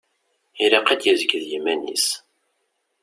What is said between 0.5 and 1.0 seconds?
Ilaq ad